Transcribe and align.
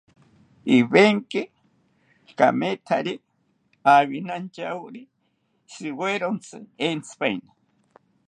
Ivenki 0.77 1.41
okamethatzi 2.29 3.13
awinantyawori 3.95 5.01
shiwerontzi 5.71 6.59
entzipaeni 6.87 7.51